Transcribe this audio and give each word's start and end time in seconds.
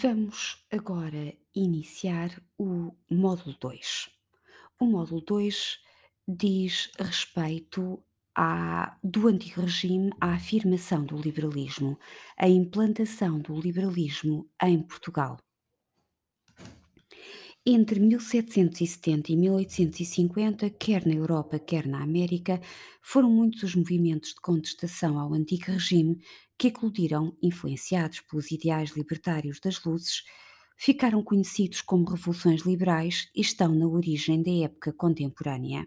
Vamos 0.00 0.64
agora 0.70 1.34
iniciar 1.52 2.40
o 2.56 2.94
módulo 3.10 3.56
2. 3.58 4.08
O 4.78 4.86
módulo 4.86 5.20
2 5.22 5.80
diz 6.28 6.92
respeito 6.96 8.00
à 8.32 8.96
do 9.02 9.26
antigo 9.26 9.62
regime 9.62 10.12
à 10.20 10.34
afirmação 10.34 11.04
do 11.04 11.16
liberalismo, 11.16 11.98
a 12.36 12.48
implantação 12.48 13.40
do 13.40 13.58
liberalismo 13.58 14.48
em 14.62 14.80
Portugal. 14.80 15.36
Entre 17.66 18.00
1770 18.00 19.30
e 19.30 19.36
1850, 19.36 20.70
quer 20.70 21.06
na 21.06 21.14
Europa, 21.14 21.58
quer 21.58 21.86
na 21.86 22.02
América, 22.02 22.60
foram 23.02 23.30
muitos 23.30 23.62
os 23.62 23.74
movimentos 23.74 24.30
de 24.30 24.40
contestação 24.40 25.18
ao 25.18 25.34
antigo 25.34 25.64
regime 25.66 26.18
que 26.58 26.68
eclodiram, 26.68 27.36
influenciados 27.42 28.20
pelos 28.22 28.50
ideais 28.50 28.90
libertários 28.96 29.60
das 29.60 29.84
luzes, 29.84 30.22
ficaram 30.78 31.22
conhecidos 31.22 31.82
como 31.82 32.08
revoluções 32.08 32.62
liberais 32.62 33.28
e 33.34 33.42
estão 33.42 33.74
na 33.74 33.86
origem 33.86 34.42
da 34.42 34.64
época 34.64 34.92
contemporânea. 34.92 35.86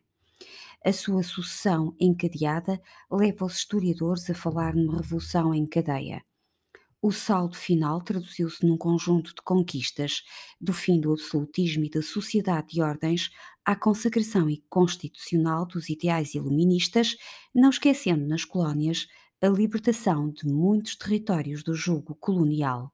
A 0.85 0.94
sua 0.94 1.24
sucessão 1.24 1.96
encadeada 1.99 2.80
leva 3.10 3.46
os 3.46 3.55
historiadores 3.58 4.30
a 4.30 4.35
falar 4.35 4.76
numa 4.76 4.98
revolução 4.98 5.54
em 5.54 5.66
cadeia. 5.66 6.24
O 7.04 7.12
saldo 7.12 7.55
final 7.55 8.00
traduziu-se 8.02 8.64
num 8.64 8.78
conjunto 8.78 9.34
de 9.34 9.41
conquistas, 9.41 10.22
do 10.60 10.72
fim 10.72 11.02
do 11.02 11.12
absolutismo 11.12 11.84
e 11.84 11.90
da 11.90 12.04
sociedade 12.04 12.76
de 12.76 12.82
ordens 12.82 13.32
à 13.66 13.76
consagração 13.76 14.48
constitucional 14.70 15.66
dos 15.66 15.90
ideais 15.90 16.36
iluministas, 16.36 17.18
não 17.55 17.72
esquecendo 17.72 18.27
nas 18.27 18.46
colónias 18.46 19.08
a 19.41 19.48
libertação 19.48 20.30
de 20.30 20.46
muitos 20.46 20.96
territórios 20.96 21.63
do 21.63 21.74
jugo 21.74 22.13
colonial. 22.13 22.91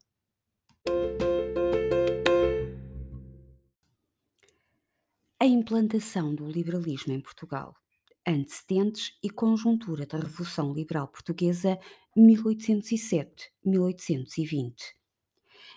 A 5.37 5.45
implantação 5.45 6.33
do 6.33 6.49
liberalismo 6.49 7.11
em 7.11 7.19
Portugal 7.19 7.75
antecedentes 8.27 9.17
e 9.23 9.29
conjuntura 9.29 10.05
da 10.05 10.17
Revolução 10.17 10.73
Liberal 10.73 11.07
Portuguesa 11.07 11.79
1807-1820. 12.17 14.73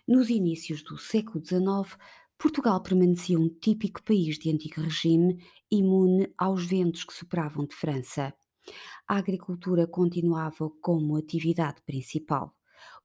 Nos 0.08 0.28
inícios 0.28 0.82
do 0.82 0.98
século 0.98 1.40
XIX, 1.44 1.96
Portugal 2.36 2.82
permanecia 2.82 3.38
um 3.38 3.48
típico 3.48 4.02
país 4.02 4.36
de 4.36 4.50
antigo 4.50 4.80
regime, 4.80 5.38
imune 5.70 6.34
aos 6.36 6.66
ventos 6.66 7.04
que 7.04 7.14
sopravam 7.14 7.64
de 7.64 7.76
França. 7.76 8.34
A 9.06 9.18
agricultura 9.18 9.86
continuava 9.86 10.68
como 10.80 11.16
atividade 11.16 11.80
principal. 11.82 12.52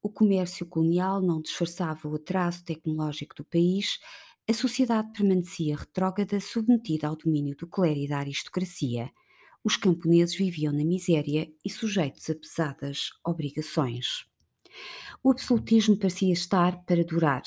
O 0.01 0.09
comércio 0.09 0.65
colonial 0.65 1.21
não 1.21 1.39
disfarçava 1.39 2.07
o 2.07 2.15
atraso 2.15 2.65
tecnológico 2.65 3.35
do 3.35 3.45
país, 3.45 3.99
a 4.49 4.53
sociedade 4.53 5.11
permanecia 5.11 5.75
retrógrada, 5.75 6.39
submetida 6.39 7.07
ao 7.07 7.15
domínio 7.15 7.55
do 7.55 7.67
clero 7.67 7.99
e 7.99 8.07
da 8.07 8.17
aristocracia 8.17 9.11
os 9.65 9.75
camponeses 9.75 10.35
viviam 10.35 10.71
na 10.71 10.85
miséria 10.85 11.51
e 11.65 11.69
sujeitos 11.71 12.29
a 12.29 12.35
pesadas 12.35 13.09
obrigações. 13.25 14.27
O 15.23 15.31
absolutismo 15.31 15.97
parecia 15.97 16.31
estar 16.31 16.85
para 16.85 17.03
durar. 17.03 17.41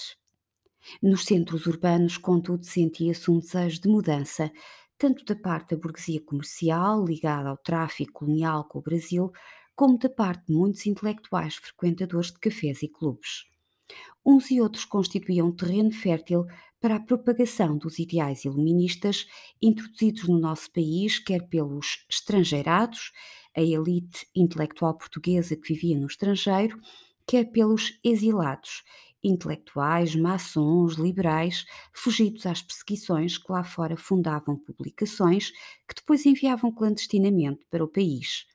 Nos 1.01 1.25
centros 1.25 1.67
urbanos, 1.67 2.17
contudo, 2.17 2.65
sentia-se 2.67 3.31
um 3.31 3.39
desejo 3.39 3.81
de 3.83 3.89
mudança, 3.89 4.51
tanto 4.99 5.25
da 5.25 5.37
parte 5.37 5.77
da 5.77 5.81
burguesia 5.81 6.21
comercial, 6.21 7.05
ligada 7.05 7.51
ao 7.51 7.57
tráfico 7.57 8.15
colonial 8.15 8.65
com 8.65 8.81
o 8.81 8.83
Brasil, 8.83 9.31
como 9.77 9.97
da 9.97 10.09
parte 10.09 10.47
de 10.47 10.55
muitos 10.55 10.87
intelectuais 10.87 11.55
frequentadores 11.55 12.33
de 12.33 12.41
cafés 12.41 12.83
e 12.83 12.89
clubes. 12.89 13.45
Uns 14.27 14.51
e 14.51 14.61
outros 14.61 14.85
constituíam 14.85 15.55
terreno 15.55 15.93
fértil 15.93 16.47
para 16.81 16.97
a 16.97 17.01
propagação 17.01 17.77
dos 17.77 17.99
ideais 17.99 18.45
iluministas 18.45 19.27
introduzidos 19.61 20.29
no 20.29 20.39
nosso 20.39 20.71
país, 20.73 21.19
quer 21.19 21.49
pelos 21.49 22.05
estrangeirados, 22.09 23.13
a 23.57 23.61
elite 23.61 24.27
intelectual 24.35 24.97
portuguesa 24.97 25.57
que 25.57 25.75
vivia 25.75 25.99
no 25.99 26.07
estrangeiro, 26.07 26.81
quer 27.27 27.51
pelos 27.51 27.99
exilados, 28.05 28.85
intelectuais, 29.23 30.15
maçons, 30.15 30.95
liberais, 30.95 31.65
fugidos 31.93 32.47
às 32.47 32.63
perseguições 32.63 33.37
que 33.37 33.51
lá 33.51 33.65
fora 33.65 33.97
fundavam 33.97 34.57
publicações 34.57 35.51
que 35.89 35.95
depois 35.97 36.25
enviavam 36.25 36.73
clandestinamente 36.73 37.67
para 37.71 37.85
o 37.85 37.89
país. 37.89 38.47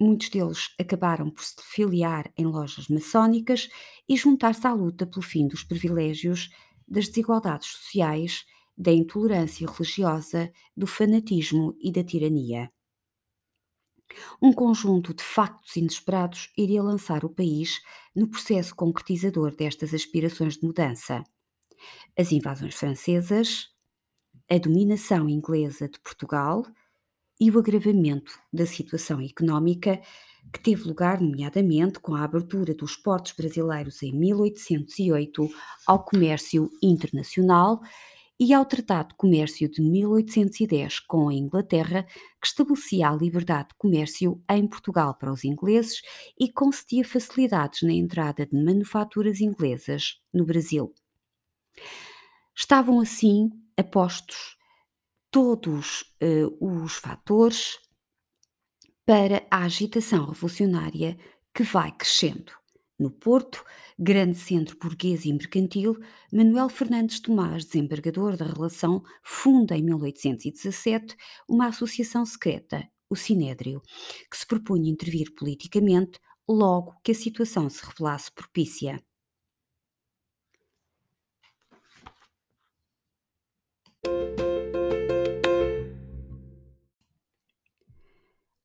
Muitos 0.00 0.28
deles 0.28 0.72
acabaram 0.78 1.28
por 1.28 1.42
se 1.42 1.56
filiar 1.60 2.32
em 2.38 2.46
lojas 2.46 2.86
maçónicas 2.86 3.68
e 4.08 4.16
juntar-se 4.16 4.64
à 4.64 4.72
luta 4.72 5.04
pelo 5.04 5.22
fim 5.22 5.48
dos 5.48 5.64
privilégios 5.64 6.50
das 6.88 7.08
desigualdades 7.08 7.68
sociais, 7.68 8.44
da 8.76 8.92
intolerância 8.92 9.66
religiosa, 9.68 10.52
do 10.76 10.86
fanatismo 10.86 11.76
e 11.80 11.92
da 11.92 12.02
tirania. 12.02 12.70
Um 14.40 14.52
conjunto 14.52 15.12
de 15.12 15.22
factos 15.22 15.76
inesperados 15.76 16.50
iria 16.56 16.82
lançar 16.82 17.24
o 17.24 17.30
país 17.30 17.80
no 18.14 18.28
processo 18.28 18.74
concretizador 18.74 19.54
destas 19.54 19.92
aspirações 19.92 20.56
de 20.56 20.66
mudança. 20.66 21.22
As 22.16 22.32
invasões 22.32 22.74
francesas, 22.74 23.68
a 24.50 24.58
dominação 24.58 25.28
inglesa 25.28 25.88
de 25.88 26.00
Portugal 26.00 26.64
e 27.40 27.50
o 27.50 27.58
agravamento 27.58 28.32
da 28.52 28.66
situação 28.66 29.20
económica 29.20 30.00
que 30.52 30.60
teve 30.60 30.84
lugar, 30.84 31.20
nomeadamente, 31.20 31.98
com 32.00 32.14
a 32.14 32.24
abertura 32.24 32.74
dos 32.74 32.96
portos 32.96 33.32
brasileiros 33.32 34.02
em 34.02 34.12
1808 34.12 35.48
ao 35.86 36.04
comércio 36.04 36.70
internacional 36.82 37.80
e 38.40 38.54
ao 38.54 38.64
Tratado 38.64 39.08
de 39.08 39.14
Comércio 39.16 39.68
de 39.68 39.82
1810 39.82 41.00
com 41.00 41.28
a 41.28 41.34
Inglaterra, 41.34 42.04
que 42.40 42.46
estabelecia 42.46 43.08
a 43.08 43.16
liberdade 43.16 43.70
de 43.70 43.74
comércio 43.76 44.40
em 44.48 44.66
Portugal 44.66 45.14
para 45.14 45.32
os 45.32 45.44
ingleses 45.44 46.00
e 46.38 46.50
concedia 46.50 47.04
facilidades 47.04 47.82
na 47.82 47.92
entrada 47.92 48.46
de 48.46 48.56
manufaturas 48.56 49.40
inglesas 49.40 50.20
no 50.32 50.44
Brasil. 50.44 50.94
Estavam 52.56 53.00
assim 53.00 53.50
apostos 53.76 54.56
todos 55.30 56.02
uh, 56.22 56.84
os 56.84 56.94
fatores 56.94 57.78
para 59.08 59.42
a 59.50 59.64
agitação 59.64 60.26
revolucionária 60.26 61.16
que 61.54 61.62
vai 61.62 61.90
crescendo. 61.90 62.52
No 62.98 63.10
Porto, 63.10 63.64
grande 63.98 64.36
centro 64.36 64.76
burguês 64.78 65.24
e 65.24 65.32
mercantil, 65.32 65.98
Manuel 66.30 66.68
Fernandes 66.68 67.18
Tomás, 67.18 67.64
desembargador 67.64 68.36
da 68.36 68.44
relação, 68.44 69.02
funda 69.22 69.74
em 69.74 69.82
1817 69.82 71.16
uma 71.48 71.68
associação 71.68 72.26
secreta, 72.26 72.86
o 73.08 73.16
Sinédrio, 73.16 73.80
que 74.30 74.36
se 74.36 74.46
propunha 74.46 74.90
intervir 74.90 75.34
politicamente 75.34 76.18
logo 76.46 76.94
que 77.02 77.12
a 77.12 77.14
situação 77.14 77.70
se 77.70 77.82
revelasse 77.86 78.30
propícia. 78.30 79.02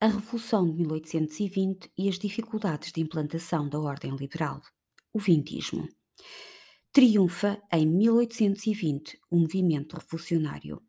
A 0.03 0.07
Revolução 0.07 0.65
de 0.65 0.73
1820 0.73 1.89
e 1.97 2.09
as 2.09 2.19
dificuldades 2.19 2.91
de 2.91 2.99
implantação 2.99 3.69
da 3.69 3.79
ordem 3.79 4.13
liberal, 4.13 4.61
o 5.13 5.17
Vintismo. 5.17 5.87
Triunfa 6.91 7.63
em 7.71 7.87
1820 7.87 9.17
o 9.31 9.37
movimento 9.37 9.95
revolucionário. 9.95 10.83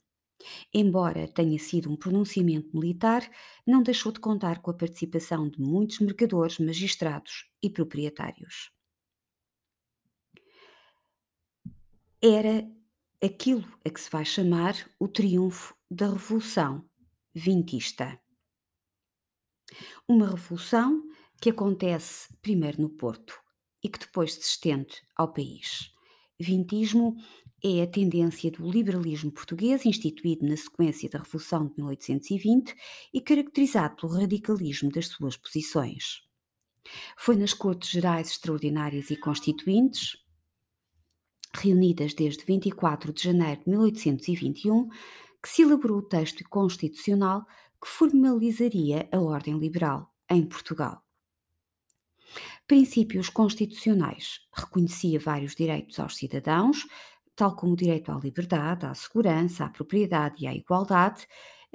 Embora 0.74 1.28
tenha 1.28 1.56
sido 1.60 1.92
um 1.92 1.96
pronunciamento 1.96 2.76
militar, 2.76 3.22
não 3.64 3.84
deixou 3.84 4.10
de 4.10 4.18
contar 4.18 4.60
com 4.60 4.72
a 4.72 4.76
participação 4.76 5.48
de 5.48 5.60
muitos 5.60 6.00
mercadores, 6.00 6.58
magistrados 6.58 7.48
e 7.62 7.70
proprietários. 7.70 8.72
Era 12.20 12.68
aquilo 13.22 13.64
a 13.86 13.90
que 13.90 14.00
se 14.00 14.10
vai 14.10 14.24
chamar 14.24 14.74
o 14.98 15.06
triunfo 15.06 15.72
da 15.88 16.08
Revolução 16.08 16.84
Vintista. 17.32 18.20
Uma 20.08 20.28
revolução 20.28 21.02
que 21.40 21.50
acontece 21.50 22.28
primeiro 22.40 22.80
no 22.80 22.90
Porto 22.90 23.38
e 23.82 23.88
que 23.88 23.98
depois 23.98 24.34
se 24.34 24.40
estende 24.40 25.02
ao 25.16 25.32
país. 25.32 25.90
Vintismo 26.40 27.16
é 27.62 27.82
a 27.82 27.86
tendência 27.86 28.50
do 28.50 28.70
liberalismo 28.70 29.30
português 29.30 29.86
instituído 29.86 30.46
na 30.46 30.56
sequência 30.56 31.08
da 31.08 31.18
Revolução 31.18 31.66
de 31.66 31.74
1820 31.76 32.74
e 33.12 33.20
caracterizado 33.20 33.96
pelo 33.96 34.12
radicalismo 34.12 34.90
das 34.90 35.08
suas 35.08 35.36
posições. 35.36 36.22
Foi 37.16 37.36
nas 37.36 37.54
Cortes 37.54 37.90
Gerais 37.90 38.28
Extraordinárias 38.30 39.10
e 39.10 39.16
Constituintes, 39.16 40.16
reunidas 41.54 42.12
desde 42.12 42.44
24 42.44 43.12
de 43.12 43.22
janeiro 43.22 43.62
de 43.62 43.70
1821, 43.70 44.88
que 45.42 45.48
se 45.48 45.62
elaborou 45.62 45.98
o 45.98 46.08
texto 46.08 46.42
constitucional 46.48 47.46
que 47.84 47.90
formalizaria 47.90 49.06
a 49.12 49.20
ordem 49.20 49.58
liberal 49.58 50.10
em 50.30 50.42
Portugal. 50.46 51.04
Princípios 52.66 53.28
constitucionais. 53.28 54.40
Reconhecia 54.54 55.20
vários 55.20 55.54
direitos 55.54 56.00
aos 56.00 56.16
cidadãos, 56.16 56.86
tal 57.36 57.54
como 57.54 57.74
o 57.74 57.76
direito 57.76 58.10
à 58.10 58.18
liberdade, 58.18 58.86
à 58.86 58.94
segurança, 58.94 59.66
à 59.66 59.68
propriedade 59.68 60.44
e 60.44 60.46
à 60.46 60.54
igualdade, 60.54 61.26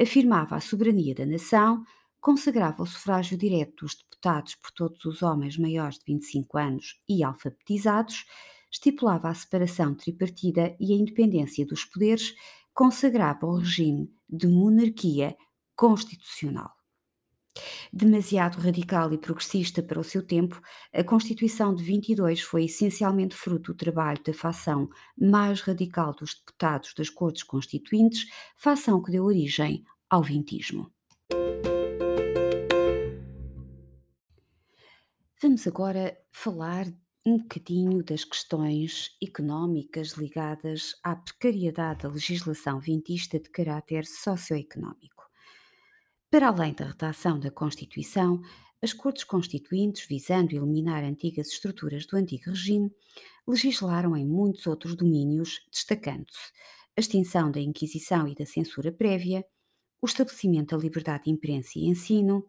afirmava 0.02 0.56
a 0.56 0.60
soberania 0.60 1.14
da 1.14 1.28
nação, 1.28 1.84
consagrava 2.20 2.82
o 2.82 2.88
sufrágio 2.88 3.38
direto 3.38 3.86
dos 3.86 3.96
deputados 3.96 4.56
por 4.56 4.72
todos 4.72 5.06
os 5.06 5.22
homens 5.22 5.60
maiores 5.60 6.00
de 6.00 6.06
25 6.08 6.58
anos 6.58 7.00
e 7.08 7.24
alfabetizados, 7.24 8.26
estipulava 8.72 9.30
a 9.30 9.34
separação 9.36 9.94
tripartida 9.94 10.76
e 10.80 10.92
a 10.92 10.96
independência 10.96 11.68
dos 11.68 11.86
poderes, 11.86 12.34
consagrava 12.74 13.46
o 13.46 13.58
regime 13.58 14.12
de 14.28 14.48
monarquia 14.48 15.38
constitucional. 15.80 16.74
Demasiado 17.92 18.60
radical 18.60 19.14
e 19.14 19.18
progressista 19.18 19.81
para 19.81 19.98
o 19.98 20.04
seu 20.04 20.22
tempo, 20.22 20.62
a 20.94 21.06
Constituição 21.06 21.74
de 21.74 21.81
22 21.81 22.42
foi 22.42 22.66
essencialmente 22.66 23.34
fruto 23.34 23.72
do 23.72 23.78
trabalho 23.78 24.22
da 24.22 24.34
facção 24.34 24.90
mais 25.18 25.62
radical 25.62 26.14
dos 26.14 26.36
deputados 26.36 26.94
das 26.94 27.10
Cortes 27.10 27.44
Constituintes, 27.44 28.26
facção 28.58 29.02
que 29.02 29.10
deu 29.10 29.24
origem 29.24 29.86
ao 30.10 30.22
vintismo. 30.22 30.92
Vamos 35.42 35.66
agora 35.66 36.18
falar 36.30 36.88
um 37.26 37.38
bocadinho 37.38 38.04
das 38.04 38.26
questões 38.26 39.16
económicas 39.24 40.10
ligadas 40.18 40.94
à 41.02 41.16
precariedade 41.16 42.04
da 42.04 42.10
legislação 42.10 42.81
vintista 42.81 43.40
de 43.40 43.50
caráter 43.50 44.06
socioeconómico. 44.06 45.19
Para 46.31 46.50
além 46.50 46.74
da 46.74 46.86
redação 46.86 47.40
da 47.40 47.50
Constituição, 47.50 48.40
as 48.84 48.94
Cortes 48.94 49.24
Constituintes, 49.24 50.06
visando 50.08 50.56
eliminar 50.56 51.04
antigas 51.04 51.48
estruturas 51.48 52.06
do 52.06 52.16
antigo 52.18 52.52
regime, 52.52 52.92
legislaram 53.48 54.16
em 54.16 54.28
muitos 54.28 54.68
outros 54.68 54.96
domínios, 54.96 55.60
destacando-se 55.72 56.52
a 56.96 57.00
extinção 57.00 57.50
da 57.50 57.60
Inquisição 57.60 58.28
e 58.28 58.36
da 58.36 58.46
censura 58.46 58.92
prévia, 58.92 59.44
o 60.00 60.06
estabelecimento 60.06 60.78
da 60.78 60.84
liberdade 60.84 61.24
de 61.24 61.31
imprensa 61.31 61.72
e 61.78 61.88
ensino, 61.88 62.46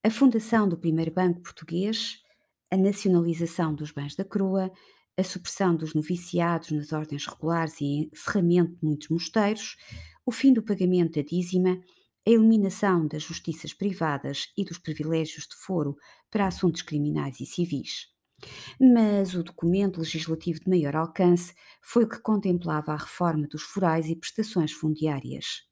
a 0.00 0.08
fundação 0.08 0.68
do 0.68 0.78
primeiro 0.78 1.10
Banco 1.10 1.42
Português, 1.42 2.22
a 2.70 2.76
nacionalização 2.76 3.74
dos 3.74 3.90
bens 3.90 4.14
da 4.14 4.24
coroa, 4.24 4.70
a 5.16 5.24
supressão 5.24 5.74
dos 5.74 5.94
noviciados 5.94 6.70
nas 6.70 6.92
ordens 6.92 7.26
regulares 7.26 7.80
e 7.80 8.08
encerramento 8.12 8.76
de 8.76 8.84
muitos 8.84 9.08
mosteiros, 9.08 9.76
o 10.24 10.30
fim 10.30 10.52
do 10.52 10.62
pagamento 10.62 11.16
da 11.16 11.22
dízima 11.22 11.82
a 12.26 12.30
eliminação 12.30 13.06
das 13.06 13.22
justiças 13.22 13.72
privadas 13.72 14.48
e 14.56 14.64
dos 14.64 14.78
privilégios 14.78 15.46
de 15.46 15.54
foro 15.56 15.96
para 16.30 16.46
assuntos 16.46 16.82
criminais 16.82 17.40
e 17.40 17.46
civis. 17.46 18.08
Mas 18.80 19.34
o 19.34 19.42
documento 19.42 19.98
legislativo 20.00 20.60
de 20.60 20.68
maior 20.68 20.96
alcance 20.96 21.54
foi 21.82 22.04
o 22.04 22.08
que 22.08 22.20
contemplava 22.20 22.92
a 22.92 22.96
reforma 22.96 23.46
dos 23.46 23.62
forais 23.62 24.08
e 24.08 24.16
prestações 24.16 24.72
fundiárias. 24.72 25.62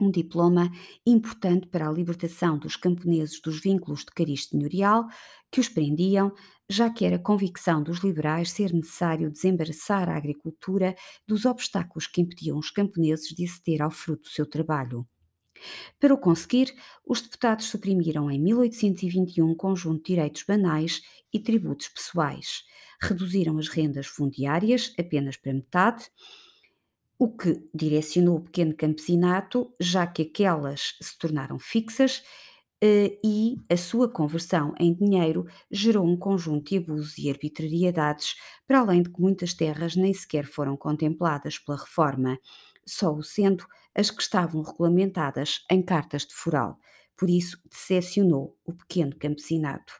Um 0.00 0.10
diploma 0.10 0.70
importante 1.06 1.66
para 1.66 1.86
a 1.86 1.92
libertação 1.92 2.58
dos 2.58 2.74
camponeses 2.74 3.38
dos 3.42 3.60
vínculos 3.60 4.00
de 4.00 4.12
cariz 4.12 4.46
senhorial 4.46 5.06
que 5.52 5.60
os 5.60 5.68
prendiam, 5.68 6.32
já 6.70 6.88
que 6.88 7.04
era 7.04 7.18
convicção 7.18 7.82
dos 7.82 7.98
liberais 7.98 8.50
ser 8.50 8.72
necessário 8.72 9.30
desembaraçar 9.30 10.08
a 10.08 10.16
agricultura 10.16 10.94
dos 11.28 11.44
obstáculos 11.44 12.06
que 12.06 12.22
impediam 12.22 12.58
os 12.58 12.70
camponeses 12.70 13.28
de 13.28 13.44
aceder 13.44 13.82
ao 13.82 13.90
fruto 13.90 14.22
do 14.22 14.28
seu 14.30 14.48
trabalho. 14.48 15.06
Para 15.98 16.14
o 16.14 16.18
conseguir, 16.18 16.74
os 17.06 17.20
deputados 17.20 17.66
suprimiram 17.66 18.30
em 18.30 18.40
1821 18.40 19.50
um 19.50 19.54
conjunto 19.54 19.98
de 19.98 20.14
direitos 20.14 20.42
banais 20.42 21.02
e 21.32 21.38
tributos 21.38 21.88
pessoais, 21.88 22.64
reduziram 23.00 23.58
as 23.58 23.68
rendas 23.68 24.06
fundiárias 24.06 24.92
apenas 24.98 25.36
para 25.36 25.52
metade, 25.52 26.10
o 27.18 27.28
que 27.28 27.68
direcionou 27.74 28.38
o 28.38 28.40
pequeno 28.40 28.74
campesinato, 28.74 29.74
já 29.78 30.06
que 30.06 30.22
aquelas 30.22 30.96
se 31.00 31.18
tornaram 31.18 31.58
fixas 31.58 32.22
eh, 32.82 33.18
e 33.22 33.56
a 33.68 33.76
sua 33.76 34.08
conversão 34.08 34.74
em 34.80 34.94
dinheiro 34.94 35.46
gerou 35.70 36.06
um 36.06 36.16
conjunto 36.16 36.70
de 36.70 36.78
abusos 36.78 37.18
e 37.18 37.28
arbitrariedades, 37.28 38.36
para 38.66 38.78
além 38.78 39.02
de 39.02 39.10
que 39.10 39.20
muitas 39.20 39.52
terras 39.52 39.94
nem 39.94 40.14
sequer 40.14 40.46
foram 40.46 40.78
contempladas 40.78 41.58
pela 41.58 41.76
reforma, 41.76 42.38
só 42.86 43.14
o 43.14 43.22
sendo 43.22 43.66
as 43.94 44.10
que 44.10 44.22
estavam 44.22 44.62
regulamentadas 44.62 45.64
em 45.70 45.82
cartas 45.82 46.26
de 46.26 46.34
foral, 46.34 46.78
por 47.16 47.28
isso 47.28 47.58
decepcionou 47.68 48.56
o 48.64 48.72
pequeno 48.72 49.16
campesinado. 49.16 49.92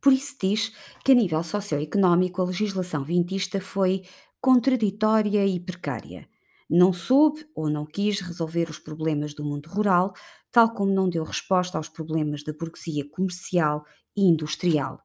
Por 0.00 0.12
isso 0.12 0.36
diz 0.40 0.72
que 1.04 1.12
a 1.12 1.14
nível 1.14 1.42
socioeconómico 1.42 2.40
a 2.40 2.46
legislação 2.46 3.04
vintista 3.04 3.60
foi 3.60 4.02
contraditória 4.40 5.44
e 5.46 5.58
precária. 5.58 6.28
Não 6.70 6.92
soube 6.92 7.46
ou 7.54 7.68
não 7.68 7.84
quis 7.84 8.20
resolver 8.20 8.70
os 8.70 8.78
problemas 8.78 9.34
do 9.34 9.44
mundo 9.44 9.68
rural, 9.68 10.12
tal 10.52 10.72
como 10.72 10.92
não 10.92 11.08
deu 11.08 11.24
resposta 11.24 11.78
aos 11.78 11.88
problemas 11.88 12.44
da 12.44 12.52
burguesia 12.52 13.08
comercial 13.10 13.84
e 14.16 14.22
industrial. 14.22 15.02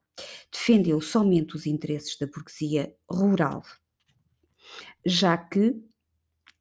Defendeu 0.51 1.01
somente 1.01 1.55
os 1.55 1.65
interesses 1.65 2.17
da 2.17 2.27
burguesia 2.27 2.93
rural, 3.09 3.63
já 5.05 5.37
que 5.37 5.75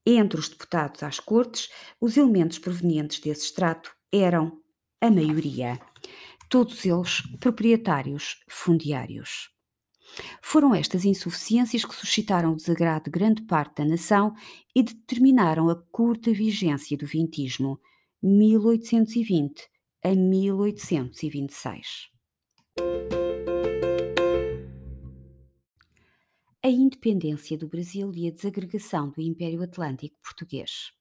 entre 0.07 0.39
os 0.39 0.49
deputados 0.49 1.03
às 1.03 1.21
Cortes, 1.21 1.69
os 2.01 2.17
elementos 2.17 2.59
provenientes 2.59 3.21
desse 3.21 3.47
extrato 3.47 3.95
eram 4.13 4.61
a 5.01 5.11
maioria, 5.11 5.81
todos 6.49 6.85
eles 6.85 7.23
proprietários 7.41 8.43
fundiários. 8.49 9.51
Foram 10.43 10.75
estas 10.75 11.05
insuficiências 11.05 11.85
que 11.85 11.95
suscitaram 11.95 12.53
o 12.53 12.57
desagrado 12.57 13.05
de 13.05 13.11
grande 13.11 13.43
parte 13.43 13.77
da 13.77 13.85
nação 13.85 14.35
e 14.75 14.83
determinaram 14.83 15.71
a 15.71 15.77
curta 15.91 16.33
vigência 16.33 16.97
do 16.97 17.07
vintismo, 17.07 17.81
1820 18.23 19.69
a 20.05 20.15
1826. 20.15 22.13
A 26.65 26.69
independência 26.69 27.59
do 27.59 27.67
Brasil 27.67 28.13
e 28.15 28.29
a 28.29 28.31
desagregação 28.31 29.11
do 29.11 29.21
Império 29.21 29.63
Atlântico 29.65 30.17
Português. 30.23 30.93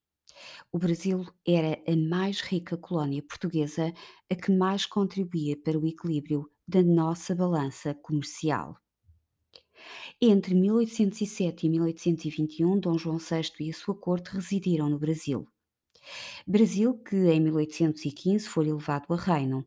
O 0.72 0.80
Brasil 0.80 1.24
era 1.48 1.80
a 1.88 1.96
mais 1.96 2.42
rica 2.42 2.76
colónia 2.76 3.22
portuguesa, 3.22 3.94
a 4.28 4.36
que 4.36 4.52
mais 4.52 4.88
contribuía 4.88 5.56
para 5.56 5.78
o 5.78 5.86
equilíbrio 5.86 6.50
da 6.68 6.82
nossa 6.82 7.36
balança 7.36 7.94
comercial. 7.94 8.76
Entre 10.20 10.56
1807 10.56 11.68
e 11.68 11.70
1821, 11.70 12.80
Dom 12.80 12.98
João 12.98 13.20
VI 13.20 13.52
e 13.60 13.70
a 13.70 13.74
sua 13.74 13.94
corte 13.94 14.32
residiram 14.32 14.90
no 14.90 14.98
Brasil. 14.98 15.48
Brasil 16.48 16.98
que 16.98 17.16
em 17.16 17.40
1815 17.40 18.48
foi 18.48 18.68
elevado 18.68 19.14
a 19.14 19.16
reino. 19.16 19.64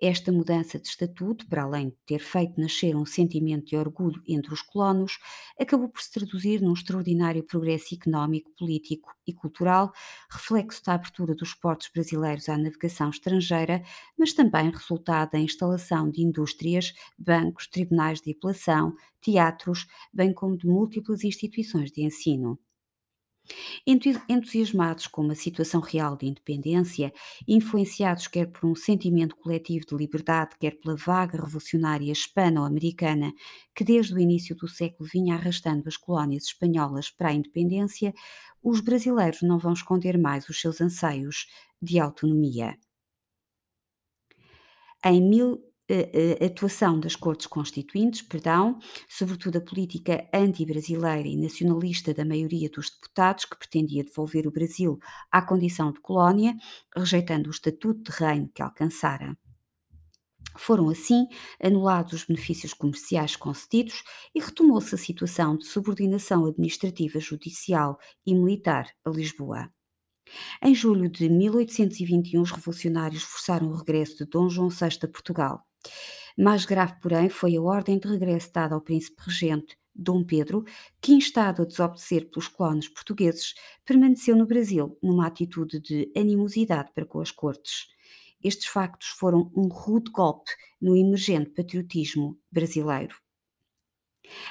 Esta 0.00 0.30
mudança 0.32 0.78
de 0.78 0.88
estatuto, 0.88 1.46
para 1.46 1.62
além 1.62 1.88
de 1.88 1.96
ter 2.06 2.18
feito 2.18 2.60
nascer 2.60 2.96
um 2.96 3.06
sentimento 3.06 3.66
de 3.66 3.76
orgulho 3.76 4.22
entre 4.26 4.52
os 4.52 4.62
colonos, 4.62 5.18
acabou 5.58 5.88
por 5.88 6.00
se 6.02 6.12
traduzir 6.12 6.60
num 6.60 6.72
extraordinário 6.72 7.42
progresso 7.42 7.94
económico, 7.94 8.50
político 8.58 9.10
e 9.26 9.32
cultural, 9.32 9.92
reflexo 10.30 10.84
da 10.84 10.94
abertura 10.94 11.34
dos 11.34 11.54
portos 11.54 11.88
brasileiros 11.92 12.48
à 12.48 12.56
navegação 12.56 13.10
estrangeira, 13.10 13.82
mas 14.18 14.32
também 14.32 14.70
resultado 14.70 15.32
da 15.32 15.38
instalação 15.38 16.10
de 16.10 16.22
indústrias, 16.22 16.92
bancos, 17.18 17.66
tribunais 17.66 18.20
de 18.20 18.32
apelação, 18.32 18.94
teatros, 19.20 19.86
bem 20.12 20.32
como 20.32 20.56
de 20.56 20.66
múltiplas 20.66 21.24
instituições 21.24 21.90
de 21.90 22.02
ensino. 22.02 22.58
Entusiasmados 23.86 25.06
com 25.06 25.22
uma 25.22 25.34
situação 25.34 25.80
real 25.80 26.16
de 26.16 26.26
independência, 26.26 27.12
influenciados 27.46 28.26
quer 28.26 28.46
por 28.46 28.66
um 28.66 28.74
sentimento 28.74 29.36
coletivo 29.36 29.84
de 29.86 29.94
liberdade, 29.94 30.56
quer 30.58 30.78
pela 30.78 30.96
vaga 30.96 31.42
revolucionária 31.42 32.10
hispano-americana 32.10 33.32
que 33.74 33.84
desde 33.84 34.14
o 34.14 34.18
início 34.18 34.56
do 34.56 34.66
século 34.68 35.08
vinha 35.12 35.34
arrastando 35.34 35.86
as 35.86 35.96
colónias 35.96 36.44
espanholas 36.44 37.10
para 37.10 37.28
a 37.28 37.34
independência, 37.34 38.14
os 38.62 38.80
brasileiros 38.80 39.42
não 39.42 39.58
vão 39.58 39.74
esconder 39.74 40.16
mais 40.16 40.48
os 40.48 40.60
seus 40.60 40.80
anseios 40.80 41.46
de 41.82 41.98
autonomia. 42.00 42.78
Em 45.04 45.20
atuação 46.44 46.98
das 46.98 47.14
Cortes 47.14 47.46
Constituintes, 47.46 48.22
perdão, 48.22 48.78
sobretudo 49.08 49.58
a 49.58 49.60
política 49.60 50.26
anti-brasileira 50.32 51.28
e 51.28 51.36
nacionalista 51.36 52.14
da 52.14 52.24
maioria 52.24 52.70
dos 52.70 52.90
deputados 52.90 53.44
que 53.44 53.58
pretendia 53.58 54.04
devolver 54.04 54.46
o 54.46 54.50
Brasil 54.50 54.98
à 55.30 55.42
condição 55.42 55.92
de 55.92 56.00
colónia, 56.00 56.56
rejeitando 56.96 57.48
o 57.48 57.50
estatuto 57.50 58.10
de 58.10 58.18
reino 58.18 58.50
que 58.54 58.62
alcançara. 58.62 59.36
Foram 60.56 60.88
assim 60.88 61.26
anulados 61.62 62.12
os 62.12 62.24
benefícios 62.24 62.72
comerciais 62.72 63.34
concedidos 63.36 64.02
e 64.34 64.40
retomou-se 64.40 64.94
a 64.94 64.98
situação 64.98 65.56
de 65.56 65.66
subordinação 65.66 66.46
administrativa, 66.46 67.18
judicial 67.18 67.98
e 68.24 68.34
militar 68.34 68.88
a 69.04 69.10
Lisboa. 69.10 69.68
Em 70.62 70.74
julho 70.74 71.10
de 71.10 71.28
1821, 71.28 72.40
os 72.40 72.50
revolucionários 72.50 73.22
forçaram 73.22 73.68
o 73.68 73.76
regresso 73.76 74.18
de 74.18 74.24
Dom 74.24 74.48
João 74.48 74.68
VI 74.68 74.98
a 75.02 75.08
Portugal. 75.08 75.66
Mais 76.36 76.64
grave, 76.64 76.94
porém, 77.00 77.28
foi 77.28 77.56
a 77.56 77.62
ordem 77.62 77.98
de 77.98 78.08
regresso 78.08 78.52
dada 78.52 78.74
ao 78.74 78.80
príncipe 78.80 79.22
regente 79.24 79.76
Dom 79.94 80.24
Pedro, 80.24 80.64
que, 81.00 81.12
instado 81.12 81.62
a 81.62 81.64
desobedecer 81.64 82.28
pelos 82.28 82.48
colonos 82.48 82.88
portugueses, 82.88 83.54
permaneceu 83.84 84.34
no 84.34 84.46
Brasil 84.46 84.98
numa 85.00 85.26
atitude 85.26 85.80
de 85.80 86.10
animosidade 86.16 86.90
para 86.92 87.06
com 87.06 87.20
as 87.20 87.30
cortes. 87.30 87.86
Estes 88.42 88.66
factos 88.66 89.08
foram 89.08 89.50
um 89.56 89.68
rude 89.68 90.10
golpe 90.10 90.50
no 90.80 90.96
emergente 90.96 91.50
patriotismo 91.50 92.36
brasileiro. 92.50 93.16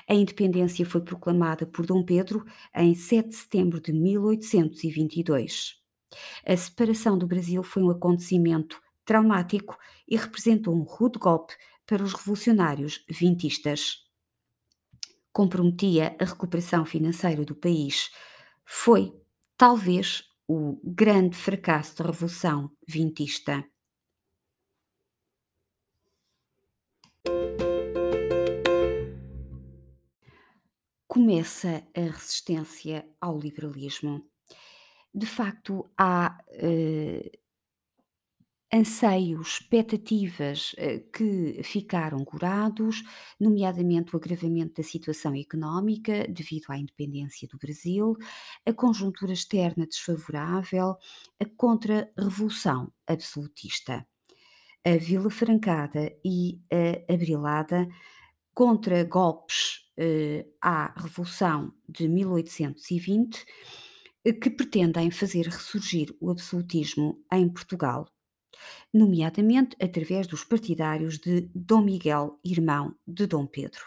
A 0.08 0.14
independência 0.14 0.86
foi 0.86 1.02
proclamada 1.02 1.66
por 1.66 1.86
Dom 1.86 2.04
Pedro 2.04 2.46
em 2.76 2.96
7 2.96 3.30
de 3.30 3.36
setembro 3.36 3.82
de 3.82 3.92
1822. 3.92 5.76
A 6.46 6.56
separação 6.56 7.18
do 7.18 7.28
Brasil 7.28 7.64
foi 7.64 7.84
um 7.84 7.90
acontecimento 7.90 8.80
traumático 9.06 9.78
e 10.08 10.16
representou 10.16 10.76
um 10.76 10.84
rude 10.84 11.20
golpe 11.20 11.56
para 11.86 12.04
os 12.04 12.14
revolucionários 12.14 13.04
vintistas. 13.10 14.04
Comprometia 15.32 16.16
a 16.20 16.26
recuperação 16.26 16.86
financeira 16.86 17.44
do 17.44 17.56
país. 17.56 18.12
Foi, 18.66 19.14
talvez, 19.58 20.24
o 20.48 20.80
grande 20.84 21.36
fracasso 21.36 21.98
da 21.98 22.06
Revolução 22.06 22.72
Vintista. 22.88 23.66
Começa 31.08 31.84
a 31.96 32.00
resistência 32.00 33.08
ao 33.22 33.38
liberalismo. 33.38 34.28
De 35.14 35.28
facto, 35.28 35.88
há 35.96 36.38
uh, 36.50 37.43
anseios, 38.74 39.60
expectativas 39.60 40.74
eh, 40.78 41.04
que 41.14 41.62
ficaram 41.64 42.26
curados, 42.26 43.04
nomeadamente 43.40 44.16
o 44.16 44.18
agravamento 44.18 44.82
da 44.82 44.84
situação 44.84 45.36
económica 45.36 46.26
devido 46.28 46.66
à 46.70 46.78
independência 46.78 47.48
do 47.48 47.60
Brasil, 47.60 48.18
a 48.66 48.74
conjuntura 48.74 49.32
externa 49.32 49.86
desfavorável, 49.86 50.98
a 51.40 51.46
contra-revolução 51.56 52.92
absolutista. 53.06 54.08
A 54.84 54.98
Vila 54.98 55.30
Francada 55.30 56.12
e 56.26 56.60
a 56.72 57.14
Abrilada 57.14 57.88
contra 58.56 59.04
golpes 59.04 59.88
eh, 59.96 60.48
à 60.60 61.00
Revolução 61.00 61.72
de 61.88 62.08
1820 62.08 63.46
eh, 64.26 64.34
que 64.34 64.50
pretendem 64.50 65.12
fazer 65.12 65.46
ressurgir 65.46 66.16
o 66.20 66.32
absolutismo 66.32 67.24
em 67.32 67.48
Portugal 67.48 68.08
nomeadamente 68.94 69.76
através 69.82 70.28
dos 70.28 70.44
partidários 70.44 71.18
de 71.18 71.50
Dom 71.54 71.82
Miguel, 71.82 72.40
irmão 72.44 72.96
de 73.08 73.26
Dom 73.26 73.46
Pedro. 73.46 73.82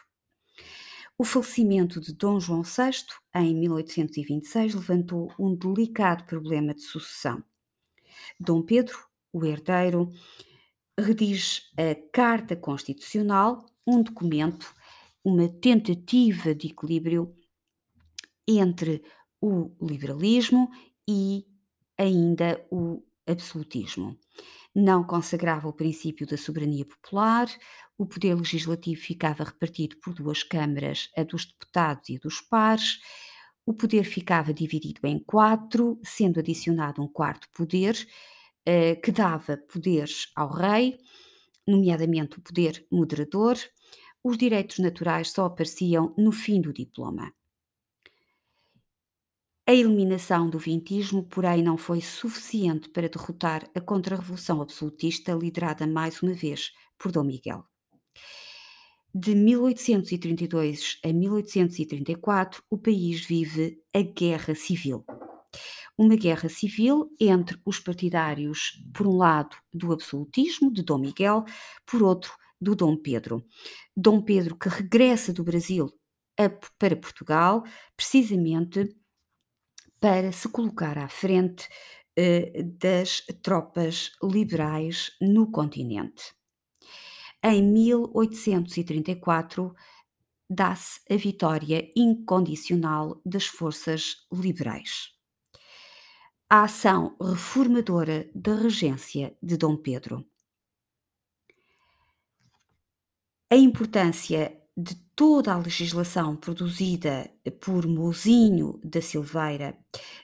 O 1.18 1.24
falecimento 1.24 2.00
de 2.00 2.12
Dom 2.12 2.38
João 2.38 2.62
VI, 2.62 3.06
em 3.34 3.54
1826, 3.54 4.74
levantou 4.74 5.32
um 5.38 5.54
delicado 5.54 6.24
problema 6.24 6.74
de 6.74 6.82
sucessão. 6.82 7.42
Dom 8.38 8.62
Pedro, 8.62 8.98
o 9.32 9.44
herdeiro, 9.44 10.12
redige 10.98 11.62
a 11.76 11.94
Carta 12.12 12.54
Constitucional, 12.54 13.64
um 13.86 14.02
documento, 14.02 14.74
uma 15.24 15.48
tentativa 15.48 16.54
de 16.54 16.68
equilíbrio 16.68 17.34
entre 18.46 19.02
o 19.40 19.70
liberalismo 19.80 20.70
e 21.08 21.46
ainda 21.98 22.64
o 22.70 23.02
absolutismo 23.26 24.18
não 24.76 25.02
consagrava 25.02 25.66
o 25.66 25.72
princípio 25.72 26.26
da 26.26 26.36
soberania 26.36 26.84
popular, 26.84 27.48
o 27.96 28.04
poder 28.04 28.34
legislativo 28.34 29.00
ficava 29.00 29.42
repartido 29.42 29.96
por 29.96 30.12
duas 30.12 30.42
câmaras, 30.42 31.08
a 31.16 31.22
dos 31.22 31.46
deputados 31.46 32.10
e 32.10 32.16
a 32.16 32.18
dos 32.18 32.42
pares, 32.42 32.98
o 33.64 33.72
poder 33.72 34.04
ficava 34.04 34.52
dividido 34.52 35.00
em 35.04 35.18
quatro, 35.18 35.98
sendo 36.04 36.40
adicionado 36.40 37.02
um 37.02 37.08
quarto 37.08 37.48
poder, 37.56 37.96
eh, 38.66 38.96
que 38.96 39.10
dava 39.10 39.56
poderes 39.56 40.30
ao 40.36 40.52
rei, 40.52 40.98
nomeadamente 41.66 42.38
o 42.38 42.42
poder 42.42 42.86
moderador. 42.92 43.56
Os 44.22 44.36
direitos 44.36 44.78
naturais 44.78 45.30
só 45.30 45.46
apareciam 45.46 46.14
no 46.18 46.30
fim 46.32 46.60
do 46.60 46.70
diploma. 46.70 47.32
A 49.68 49.74
eliminação 49.74 50.48
do 50.48 50.60
vintismo, 50.60 51.24
porém, 51.24 51.60
não 51.60 51.76
foi 51.76 52.00
suficiente 52.00 52.88
para 52.88 53.08
derrotar 53.08 53.68
a 53.74 53.80
contra-revolução 53.80 54.62
absolutista 54.62 55.32
liderada 55.32 55.84
mais 55.88 56.22
uma 56.22 56.32
vez 56.32 56.70
por 56.96 57.10
Dom 57.10 57.24
Miguel. 57.24 57.64
De 59.12 59.34
1832 59.34 61.00
a 61.04 61.12
1834, 61.12 62.62
o 62.70 62.78
país 62.78 63.26
vive 63.26 63.82
a 63.92 64.02
Guerra 64.02 64.54
Civil. 64.54 65.04
Uma 65.98 66.14
guerra 66.14 66.48
civil 66.48 67.10
entre 67.18 67.60
os 67.64 67.80
partidários, 67.80 68.80
por 68.94 69.08
um 69.08 69.16
lado, 69.16 69.56
do 69.74 69.92
absolutismo, 69.92 70.72
de 70.72 70.84
Dom 70.84 70.98
Miguel, 70.98 71.44
por 71.84 72.04
outro, 72.04 72.32
do 72.60 72.76
Dom 72.76 72.96
Pedro. 72.96 73.44
Dom 73.96 74.22
Pedro 74.22 74.54
que 74.54 74.68
regressa 74.68 75.32
do 75.32 75.42
Brasil 75.42 75.92
a, 76.38 76.48
para 76.78 76.94
Portugal, 76.94 77.64
precisamente 77.96 78.94
para 80.06 80.30
se 80.30 80.48
colocar 80.48 80.96
à 80.98 81.08
frente 81.08 81.68
eh, 82.16 82.62
das 82.62 83.22
tropas 83.42 84.12
liberais 84.22 85.10
no 85.20 85.50
continente. 85.50 86.32
Em 87.42 87.60
1834, 87.60 89.74
dá-se 90.48 91.00
a 91.10 91.16
vitória 91.16 91.90
incondicional 91.96 93.20
das 93.26 93.46
forças 93.46 94.24
liberais. 94.32 95.10
A 96.48 96.62
ação 96.62 97.16
reformadora 97.20 98.30
da 98.32 98.54
regência 98.54 99.36
de 99.42 99.56
Dom 99.56 99.76
Pedro. 99.76 100.24
A 103.50 103.56
importância 103.56 104.56
de 104.76 105.05
toda 105.16 105.54
a 105.54 105.58
legislação 105.58 106.36
produzida 106.36 107.28
por 107.60 107.86
Mozinho 107.86 108.78
da 108.84 109.00
Silveira 109.00 109.76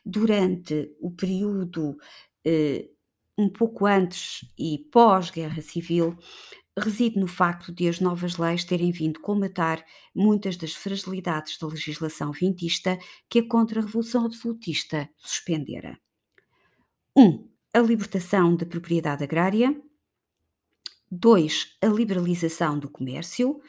durante 0.04 0.94
o 1.00 1.11
período 1.11 1.96
eh, 2.44 2.90
um 3.38 3.49
pouco 3.49 3.87
antes 3.87 4.44
e 4.58 4.78
pós-guerra 4.92 5.62
civil 5.62 6.16
reside 6.78 7.18
no 7.18 7.26
facto 7.26 7.72
de 7.72 7.88
as 7.88 8.00
novas 8.00 8.37
leis 8.37 8.64
terem 8.64 8.92
vindo 8.92 9.20
colmatar 9.20 9.82
muitas 10.14 10.56
das 10.56 10.75
fragilidades 10.75 11.58
da 11.58 11.66
legislação 11.66 12.30
vintista 12.30 12.99
que 13.28 13.40
a 13.40 13.49
contra-revolução 13.49 14.26
absolutista 14.26 15.08
suspendera. 15.16 15.99
1. 17.16 17.22
Um, 17.22 17.49
a 17.75 17.78
libertação 17.80 18.54
da 18.54 18.66
propriedade 18.66 19.25
agrária. 19.25 19.75
2. 21.11 21.76
A 21.82 21.87
liberalização 21.87 22.78
do 22.78 22.88
comércio 22.88 23.61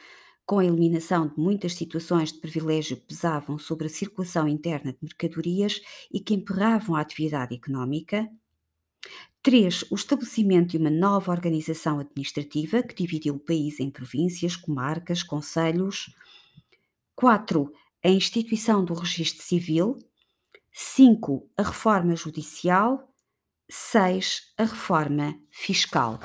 com 0.46 0.58
a 0.58 0.64
eliminação 0.64 1.28
de 1.28 1.38
muitas 1.38 1.74
situações 1.74 2.32
de 2.32 2.38
privilégio 2.38 2.96
que 2.96 3.06
pesavam 3.06 3.58
sobre 3.58 3.86
a 3.86 3.90
circulação 3.90 4.46
interna 4.46 4.92
de 4.92 4.98
mercadorias 5.02 5.80
e 6.12 6.20
que 6.20 6.34
emperravam 6.34 6.94
a 6.94 7.00
atividade 7.00 7.54
económica. 7.54 8.28
3. 9.42 9.84
O 9.90 9.94
estabelecimento 9.94 10.70
de 10.70 10.78
uma 10.78 10.90
nova 10.90 11.30
organização 11.30 11.98
administrativa 11.98 12.82
que 12.82 12.94
dividiu 12.94 13.34
o 13.34 13.38
país 13.38 13.80
em 13.80 13.90
províncias, 13.90 14.56
comarcas, 14.56 15.22
conselhos. 15.22 16.14
4. 17.14 17.72
A 18.02 18.08
instituição 18.08 18.84
do 18.84 18.94
registro 18.94 19.42
civil. 19.42 19.98
5. 20.72 21.48
A 21.56 21.62
reforma 21.62 22.16
judicial. 22.16 23.12
6. 23.70 24.54
A 24.58 24.64
reforma 24.64 25.38
fiscal. 25.50 26.18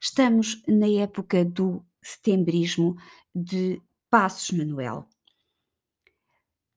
Estamos 0.00 0.62
na 0.68 0.88
época 0.88 1.42
do 1.44 1.82
setembrismo 2.02 2.96
de 3.34 3.80
Passos 4.10 4.50
Manuel. 4.50 5.08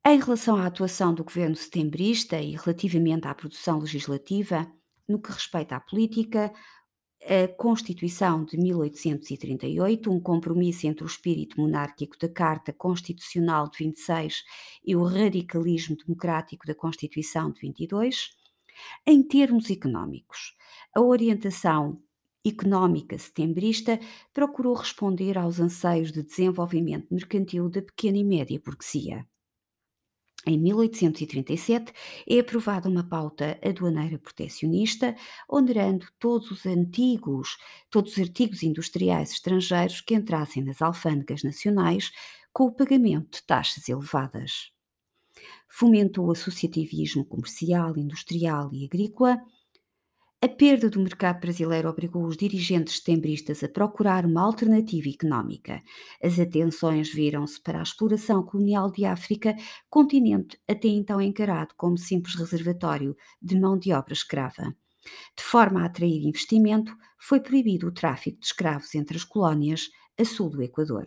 Em 0.05 0.17
relação 0.17 0.55
à 0.55 0.65
atuação 0.65 1.13
do 1.13 1.25
governo 1.25 1.55
setembrista 1.55 2.39
e 2.39 2.55
relativamente 2.55 3.27
à 3.27 3.35
produção 3.35 3.79
legislativa, 3.79 4.71
no 5.07 5.21
que 5.21 5.31
respeita 5.31 5.75
à 5.75 5.79
política, 5.79 6.53
a 7.23 7.47
Constituição 7.47 8.45
de 8.45 8.57
1838, 8.57 10.11
um 10.11 10.19
compromisso 10.19 10.87
entre 10.87 11.03
o 11.03 11.07
espírito 11.07 11.59
monárquico 11.59 12.17
da 12.17 12.29
Carta 12.29 12.71
Constitucional 12.71 13.69
de 13.69 13.79
26 13.79 14.43
e 14.85 14.95
o 14.95 15.03
radicalismo 15.03 15.97
democrático 15.97 16.65
da 16.65 16.73
Constituição 16.73 17.51
de 17.51 17.61
22. 17.61 18.29
Em 19.05 19.21
termos 19.21 19.69
económicos, 19.69 20.55
a 20.95 21.01
orientação 21.01 22.01
económica 22.45 23.17
setembrista 23.17 23.99
procurou 24.33 24.73
responder 24.73 25.37
aos 25.37 25.59
anseios 25.59 26.11
de 26.11 26.23
desenvolvimento 26.23 27.13
mercantil 27.13 27.69
da 27.69 27.81
pequena 27.81 28.17
e 28.17 28.23
média 28.23 28.61
burguesia. 28.63 29.27
Em 30.45 30.57
1837 30.57 31.91
é 32.27 32.39
aprovada 32.39 32.87
uma 32.87 33.03
pauta 33.03 33.59
aduaneira 33.61 34.17
protecionista, 34.17 35.15
onerando 35.49 36.07
todos 36.17 36.49
os 36.49 36.65
antigos, 36.65 37.57
todos 37.89 38.13
os 38.13 38.19
artigos 38.19 38.63
industriais 38.63 39.31
estrangeiros 39.31 39.99
que 39.99 40.15
entrassem 40.15 40.63
nas 40.63 40.81
alfândegas 40.81 41.43
nacionais 41.43 42.11
com 42.53 42.65
o 42.65 42.71
pagamento 42.71 43.39
de 43.39 43.43
taxas 43.43 43.89
elevadas. 43.89 44.71
Fomentou 45.67 46.27
o 46.27 46.31
associativismo 46.31 47.25
comercial, 47.25 47.97
industrial 47.97 48.73
e 48.73 48.85
agrícola, 48.85 49.39
a 50.41 50.47
perda 50.47 50.89
do 50.89 51.01
mercado 51.01 51.41
brasileiro 51.41 51.89
obrigou 51.89 52.25
os 52.25 52.37
dirigentes 52.37 52.95
setembristas 52.95 53.61
a 53.61 53.67
procurar 53.67 54.25
uma 54.25 54.41
alternativa 54.41 55.09
económica. 55.09 55.81
As 56.23 56.39
atenções 56.39 57.13
viram-se 57.13 57.61
para 57.61 57.79
a 57.79 57.83
exploração 57.83 58.41
colonial 58.43 58.89
de 58.89 59.03
África, 59.03 59.53
continente 59.89 60.57
até 60.65 60.87
então 60.87 61.21
encarado 61.21 61.73
como 61.75 61.97
simples 61.97 62.35
reservatório 62.35 63.17
de 63.41 63.59
mão 63.59 63.77
de 63.77 63.91
obra 63.91 64.13
escrava. 64.13 64.73
De 65.35 65.43
forma 65.43 65.81
a 65.81 65.85
atrair 65.85 66.25
investimento, 66.25 66.95
foi 67.17 67.41
proibido 67.41 67.87
o 67.87 67.91
tráfico 67.91 68.39
de 68.39 68.45
escravos 68.45 68.95
entre 68.95 69.17
as 69.17 69.25
colónias 69.25 69.89
a 70.17 70.23
sul 70.23 70.49
do 70.49 70.61
Equador. 70.61 71.05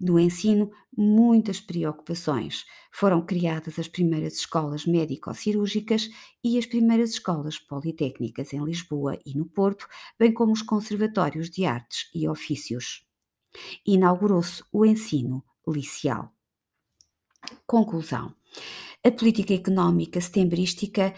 No 0.00 0.18
ensino, 0.18 0.70
muitas 0.96 1.60
preocupações. 1.60 2.64
Foram 2.92 3.24
criadas 3.24 3.78
as 3.78 3.88
primeiras 3.88 4.34
escolas 4.34 4.86
médico-cirúrgicas 4.86 6.08
e 6.42 6.58
as 6.58 6.66
primeiras 6.66 7.10
escolas 7.10 7.58
politécnicas 7.58 8.52
em 8.52 8.64
Lisboa 8.64 9.18
e 9.24 9.36
no 9.36 9.46
Porto, 9.46 9.86
bem 10.18 10.32
como 10.32 10.52
os 10.52 10.62
conservatórios 10.62 11.50
de 11.50 11.64
artes 11.64 12.10
e 12.14 12.28
ofícios. 12.28 13.04
Inaugurou-se 13.86 14.62
o 14.72 14.84
ensino 14.84 15.44
liceal. 15.66 16.32
Conclusão. 17.66 18.34
A 19.04 19.10
política 19.10 19.54
económica 19.54 20.20
setembrística 20.20 21.14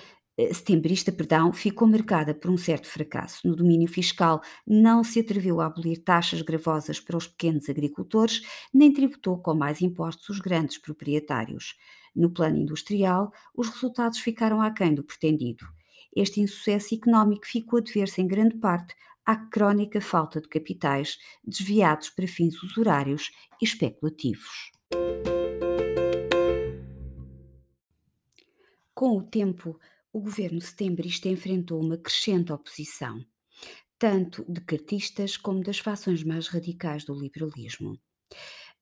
setembrista, 0.52 1.10
perdão, 1.10 1.52
ficou 1.52 1.88
marcada 1.88 2.32
por 2.32 2.50
um 2.50 2.56
certo 2.56 2.86
fracasso. 2.86 3.46
No 3.46 3.56
domínio 3.56 3.88
fiscal, 3.88 4.40
não 4.66 5.02
se 5.02 5.20
atreveu 5.20 5.60
a 5.60 5.66
abolir 5.66 6.02
taxas 6.02 6.42
gravosas 6.42 7.00
para 7.00 7.16
os 7.16 7.26
pequenos 7.26 7.68
agricultores, 7.68 8.42
nem 8.72 8.92
tributou 8.92 9.38
com 9.38 9.54
mais 9.54 9.82
impostos 9.82 10.28
os 10.28 10.38
grandes 10.38 10.78
proprietários. 10.78 11.76
No 12.14 12.30
plano 12.30 12.58
industrial, 12.58 13.32
os 13.54 13.68
resultados 13.68 14.20
ficaram 14.20 14.60
aquém 14.60 14.94
do 14.94 15.02
pretendido. 15.02 15.66
Este 16.14 16.40
insucesso 16.40 16.94
económico 16.94 17.46
ficou 17.46 17.78
a 17.78 17.82
dever-se 17.82 18.20
em 18.20 18.26
grande 18.26 18.56
parte 18.56 18.94
à 19.26 19.36
crónica 19.36 20.00
falta 20.00 20.40
de 20.40 20.48
capitais 20.48 21.18
desviados 21.44 22.10
para 22.10 22.26
fins 22.26 22.62
usurários 22.62 23.30
e 23.60 23.64
especulativos. 23.64 24.72
Com 28.94 29.18
o 29.18 29.22
tempo, 29.22 29.78
o 30.12 30.20
governo 30.20 30.60
setembrista 30.60 31.28
enfrentou 31.28 31.82
uma 31.82 31.98
crescente 31.98 32.52
oposição, 32.52 33.24
tanto 33.98 34.44
de 34.50 34.60
cartistas 34.60 35.36
como 35.36 35.62
das 35.62 35.78
fações 35.78 36.22
mais 36.24 36.48
radicais 36.48 37.04
do 37.04 37.14
liberalismo. 37.14 37.98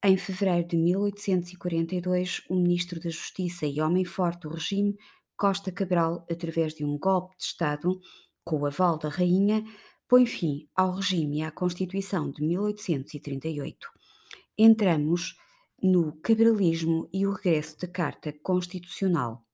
Em 0.04 0.16
fevereiro 0.16 0.68
de 0.68 0.76
1842, 0.76 2.42
o 2.48 2.54
ministro 2.54 3.00
da 3.00 3.10
Justiça 3.10 3.66
e 3.66 3.80
homem 3.80 4.04
forte 4.04 4.42
do 4.42 4.50
regime, 4.50 4.96
Costa 5.36 5.72
Cabral, 5.72 6.24
através 6.30 6.74
de 6.74 6.84
um 6.84 6.98
golpe 6.98 7.36
de 7.36 7.44
Estado, 7.44 7.98
com 8.44 8.60
o 8.60 8.66
aval 8.66 8.98
da 8.98 9.08
rainha, 9.08 9.64
põe 10.08 10.24
fim 10.24 10.68
ao 10.74 10.94
regime 10.94 11.38
e 11.38 11.42
à 11.42 11.50
Constituição 11.50 12.30
de 12.30 12.42
1838. 12.42 13.88
Entramos 14.56 15.36
no 15.82 16.12
cabralismo 16.20 17.08
e 17.12 17.26
o 17.26 17.32
regresso 17.32 17.78
da 17.78 17.88
Carta 17.88 18.32
Constitucional 18.32 19.45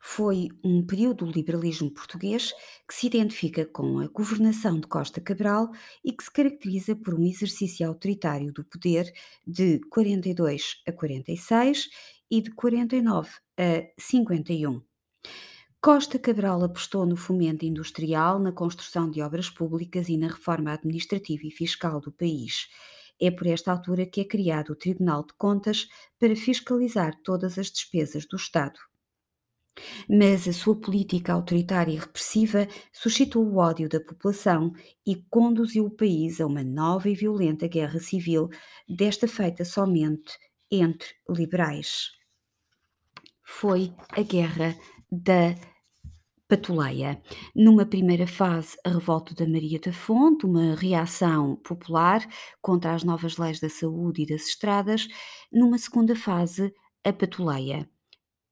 foi 0.00 0.48
um 0.62 0.84
período 0.84 1.24
do 1.24 1.32
liberalismo 1.32 1.90
português 1.90 2.52
que 2.86 2.94
se 2.94 3.06
identifica 3.06 3.64
com 3.66 3.98
a 3.98 4.08
governação 4.08 4.78
de 4.78 4.86
Costa 4.86 5.20
Cabral 5.20 5.70
e 6.04 6.12
que 6.12 6.24
se 6.24 6.30
caracteriza 6.30 6.94
por 6.96 7.14
um 7.14 7.24
exercício 7.24 7.86
autoritário 7.86 8.52
do 8.52 8.64
poder 8.64 9.12
de 9.46 9.80
42 9.90 10.82
a 10.86 10.92
46 10.92 11.88
e 12.30 12.40
de 12.40 12.50
49 12.50 13.30
a 13.58 13.86
51. 13.98 14.82
Costa 15.80 16.18
Cabral 16.18 16.64
apostou 16.64 17.04
no 17.04 17.14
fomento 17.14 17.66
industrial, 17.66 18.38
na 18.38 18.50
construção 18.52 19.10
de 19.10 19.20
obras 19.20 19.50
públicas 19.50 20.08
e 20.08 20.16
na 20.16 20.28
reforma 20.28 20.72
administrativa 20.72 21.42
e 21.46 21.50
fiscal 21.50 22.00
do 22.00 22.10
país. 22.10 22.68
É 23.20 23.30
por 23.30 23.46
esta 23.46 23.70
altura 23.70 24.06
que 24.06 24.22
é 24.22 24.24
criado 24.24 24.70
o 24.70 24.76
Tribunal 24.76 25.24
de 25.26 25.34
Contas 25.34 25.86
para 26.18 26.34
fiscalizar 26.34 27.14
todas 27.22 27.58
as 27.58 27.70
despesas 27.70 28.26
do 28.26 28.36
Estado. 28.36 28.78
Mas 30.08 30.46
a 30.46 30.52
sua 30.52 30.76
política 30.78 31.32
autoritária 31.32 31.92
e 31.92 31.98
repressiva 31.98 32.68
suscitou 32.92 33.44
o 33.44 33.56
ódio 33.56 33.88
da 33.88 34.00
população 34.00 34.72
e 35.06 35.16
conduziu 35.28 35.86
o 35.86 35.90
país 35.90 36.40
a 36.40 36.46
uma 36.46 36.62
nova 36.62 37.08
e 37.08 37.14
violenta 37.14 37.66
guerra 37.66 37.98
civil, 37.98 38.48
desta 38.88 39.26
feita 39.26 39.64
somente 39.64 40.38
entre 40.70 41.08
liberais. 41.28 42.10
Foi 43.42 43.92
a 44.10 44.22
Guerra 44.22 44.76
da 45.10 45.54
Patuleia. 46.48 47.20
Numa 47.54 47.86
primeira 47.86 48.26
fase, 48.26 48.76
a 48.84 48.90
revolta 48.90 49.34
da 49.34 49.46
Maria 49.46 49.80
da 49.80 49.92
Fonte, 49.92 50.46
uma 50.46 50.74
reação 50.74 51.56
popular 51.56 52.26
contra 52.60 52.94
as 52.94 53.02
novas 53.02 53.38
leis 53.38 53.60
da 53.60 53.68
saúde 53.68 54.22
e 54.22 54.26
das 54.26 54.48
estradas. 54.48 55.08
Numa 55.52 55.78
segunda 55.78 56.14
fase, 56.14 56.72
a 57.02 57.12
Patuleia 57.12 57.88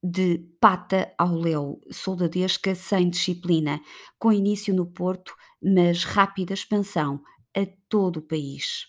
de 0.03 0.39
pata 0.61 1.13
ao 1.17 1.35
léu, 1.35 1.81
soldadesca 1.91 2.75
sem 2.75 3.09
disciplina, 3.11 3.81
com 4.19 4.33
início 4.33 4.75
no 4.75 4.87
Porto, 4.87 5.35
mas 5.63 6.05
rápida 6.05 6.55
expansão 6.55 7.23
a 7.57 7.67
todo 7.89 8.19
o 8.19 8.23
país. 8.23 8.87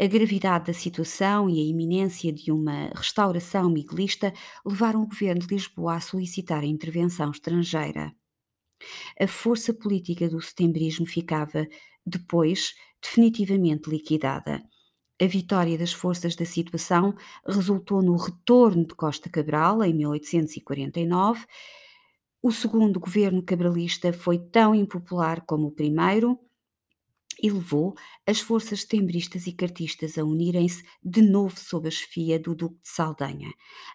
A 0.00 0.06
gravidade 0.06 0.66
da 0.66 0.72
situação 0.72 1.48
e 1.48 1.60
a 1.60 1.64
iminência 1.64 2.32
de 2.32 2.50
uma 2.50 2.90
restauração 2.94 3.68
miguelista 3.68 4.32
levaram 4.64 5.02
o 5.02 5.06
governo 5.08 5.42
de 5.46 5.54
Lisboa 5.54 5.96
a 5.96 6.00
solicitar 6.00 6.62
a 6.62 6.66
intervenção 6.66 7.30
estrangeira. 7.30 8.12
A 9.20 9.26
força 9.26 9.74
política 9.74 10.28
do 10.28 10.40
setembrismo 10.40 11.06
ficava, 11.06 11.66
depois, 12.06 12.74
definitivamente 13.02 13.90
liquidada. 13.90 14.62
A 15.20 15.26
vitória 15.26 15.76
das 15.76 15.92
forças 15.92 16.36
da 16.36 16.44
situação 16.44 17.14
resultou 17.44 18.00
no 18.00 18.16
retorno 18.16 18.86
de 18.86 18.94
Costa 18.94 19.28
Cabral 19.28 19.82
em 19.82 19.92
1849. 19.92 21.44
O 22.40 22.52
segundo 22.52 23.00
governo 23.00 23.42
cabralista 23.42 24.12
foi 24.12 24.38
tão 24.38 24.74
impopular 24.74 25.44
como 25.44 25.66
o 25.66 25.72
primeiro 25.72 26.38
e 27.42 27.50
levou 27.50 27.94
as 28.26 28.40
forças 28.40 28.84
tembristas 28.84 29.46
e 29.46 29.52
cartistas 29.52 30.18
a 30.18 30.24
unirem-se 30.24 30.84
de 31.02 31.22
novo 31.22 31.58
sob 31.58 31.88
a 31.88 31.90
chefia 31.90 32.38
do 32.38 32.54
Duque 32.54 32.80
de 32.82 32.88
Saldanha. 32.88 33.52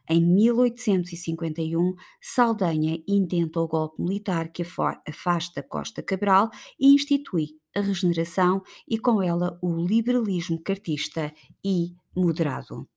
Em 0.10 0.21
1851, 0.21 1.93
Saldanha 2.21 3.01
intenta 3.08 3.60
o 3.60 3.67
golpe 3.67 4.01
militar 4.01 4.51
que 4.51 4.63
afasta 5.08 5.63
Costa 5.63 6.01
Cabral 6.01 6.49
e 6.79 6.93
institui 6.93 7.49
a 7.75 7.82
regeneração 7.82 8.62
e 8.88 8.97
com 8.99 9.21
ela 9.21 9.58
o 9.62 9.75
liberalismo 9.75 10.62
cartista 10.62 11.34
e 11.63 11.95
moderado. 12.15 12.88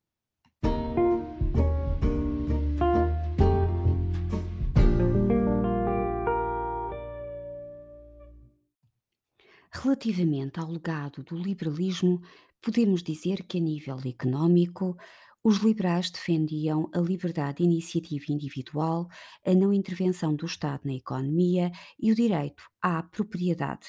Relativamente 9.87 10.59
ao 10.59 10.69
legado 10.69 11.23
do 11.23 11.37
liberalismo, 11.37 12.21
podemos 12.61 13.05
dizer 13.05 13.45
que, 13.45 13.59
a 13.59 13.61
nível 13.61 13.97
económico, 14.05 14.97
os 15.45 15.59
liberais 15.59 16.11
defendiam 16.11 16.91
a 16.93 16.99
liberdade 16.99 17.59
de 17.59 17.63
iniciativa 17.63 18.25
individual, 18.31 19.07
a 19.47 19.55
não 19.55 19.73
intervenção 19.73 20.35
do 20.35 20.45
Estado 20.45 20.81
na 20.87 20.95
economia 20.95 21.71
e 22.01 22.11
o 22.11 22.17
direito 22.17 22.65
à 22.83 23.01
propriedade. 23.01 23.87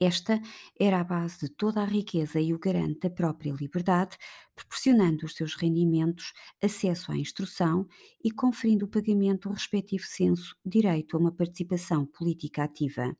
Esta 0.00 0.40
era 0.78 1.00
a 1.00 1.04
base 1.04 1.40
de 1.40 1.48
toda 1.48 1.80
a 1.80 1.84
riqueza 1.84 2.40
e 2.40 2.54
o 2.54 2.58
garante 2.60 3.00
da 3.00 3.10
própria 3.10 3.52
liberdade, 3.52 4.16
proporcionando 4.54 5.26
os 5.26 5.34
seus 5.34 5.56
rendimentos 5.56 6.32
acesso 6.62 7.10
à 7.10 7.16
instrução 7.16 7.84
e 8.22 8.30
conferindo 8.30 8.84
o 8.84 8.88
pagamento 8.88 9.48
do 9.48 9.54
respectivo 9.54 10.04
censo 10.04 10.54
direito 10.64 11.16
a 11.16 11.20
uma 11.20 11.32
participação 11.32 12.06
política 12.06 12.62
ativa. 12.62 13.16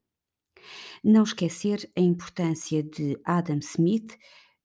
Não 1.03 1.23
esquecer 1.23 1.91
a 1.97 2.01
importância 2.01 2.83
de 2.83 3.19
Adam 3.25 3.59
Smith, 3.59 4.17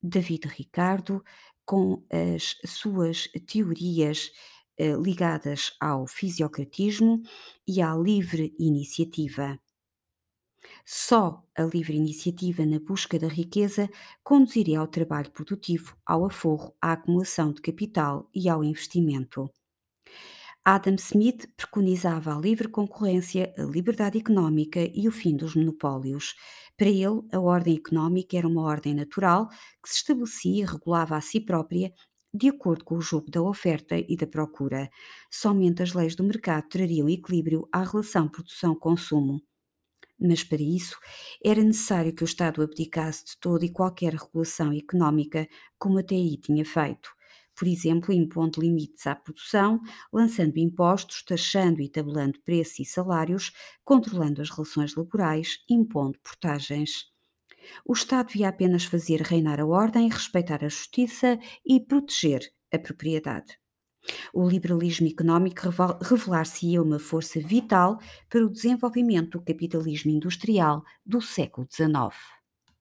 David 0.02 0.48
Ricardo, 0.48 1.24
com 1.66 2.04
as 2.12 2.56
suas 2.66 3.28
teorias 3.46 4.32
eh, 4.78 4.94
ligadas 4.96 5.74
ao 5.80 6.08
fisiocratismo 6.08 7.22
e 7.68 7.82
à 7.82 7.94
livre 7.96 8.54
iniciativa. 8.58 9.60
Só 10.86 11.44
a 11.56 11.64
livre 11.64 11.96
iniciativa 11.96 12.66
na 12.66 12.80
busca 12.80 13.18
da 13.20 13.28
riqueza 13.28 13.90
conduziria 14.24 14.80
ao 14.80 14.88
trabalho 14.88 15.32
produtivo, 15.32 15.96
ao 16.06 16.26
aforro, 16.26 16.76
à 16.82 16.94
acumulação 16.94 17.52
de 17.54 17.62
capital 17.62 18.30
e 18.34 18.50
ao 18.50 18.64
investimento. 18.64 19.50
Adam 20.64 20.96
Smith 20.96 21.48
preconizava 21.58 22.36
a 22.36 22.40
livre 22.40 22.68
concorrência, 22.68 23.54
a 23.58 23.64
liberdade 23.64 24.20
económica 24.20 24.80
e 24.94 25.08
o 25.08 25.12
fim 25.12 25.36
dos 25.36 25.56
monopólios. 25.56 26.36
Para 26.78 26.88
ele, 26.88 27.22
a 27.32 27.40
ordem 27.40 27.78
económica 27.78 28.38
era 28.38 28.48
uma 28.48 28.62
ordem 28.64 28.94
natural 28.94 29.50
que 29.50 29.90
se 29.90 29.98
estabelecia 29.98 30.64
e 30.64 30.66
regulava 30.66 31.16
a 31.16 31.22
si 31.22 31.40
própria 31.40 31.92
de 32.34 32.48
acordo 32.48 32.86
com 32.86 32.96
o 32.96 33.02
jogo 33.02 33.30
da 33.30 33.42
oferta 33.42 33.96
e 33.98 34.16
da 34.16 34.28
procura. 34.28 34.90
Somente 35.32 35.82
as 35.84 35.94
leis 35.94 36.16
do 36.16 36.24
mercado 36.24 36.70
trariam 36.70 37.10
equilíbrio 37.10 37.68
à 37.72 37.84
relação 37.84 38.30
produção-consumo. 38.30 39.42
Mas 40.20 40.44
para 40.44 40.62
isso 40.62 40.98
era 41.44 41.64
necessário 41.64 42.14
que 42.14 42.24
o 42.24 42.26
Estado 42.26 42.62
abdicasse 42.62 43.26
de 43.26 43.38
toda 43.40 43.66
e 43.66 43.72
qualquer 43.72 44.14
regulação 44.14 44.72
económica, 44.74 45.48
como 45.80 46.00
até 46.00 46.16
aí 46.16 46.38
tinha 46.38 46.66
feito 46.66 47.10
por 47.62 47.68
exemplo, 47.68 48.12
impondo 48.12 48.60
limites 48.60 49.06
à 49.06 49.14
produção, 49.14 49.80
lançando 50.12 50.58
impostos, 50.58 51.22
taxando 51.22 51.80
e 51.80 51.88
tabelando 51.88 52.40
preços 52.44 52.80
e 52.80 52.86
salários, 52.86 53.52
controlando 53.84 54.42
as 54.42 54.50
relações 54.50 54.96
laborais, 54.96 55.60
impondo 55.70 56.18
portagens. 56.24 57.06
O 57.86 57.94
Estado 57.94 58.30
devia 58.30 58.50
apenas 58.50 58.86
fazer 58.86 59.22
reinar 59.22 59.60
a 59.60 59.66
ordem, 59.68 60.10
respeitar 60.10 60.66
a 60.66 60.70
justiça 60.70 61.38
e 61.64 61.80
proteger 61.80 62.52
a 62.74 62.80
propriedade. 62.80 63.60
O 64.34 64.50
liberalismo 64.50 65.08
económico 65.08 65.62
revelar-se-ia 66.02 66.82
uma 66.82 66.98
força 66.98 67.40
vital 67.40 68.00
para 68.28 68.44
o 68.44 68.50
desenvolvimento 68.50 69.38
do 69.38 69.46
capitalismo 69.46 70.10
industrial 70.10 70.84
do 71.06 71.22
século 71.22 71.68
XIX. 71.72 72.41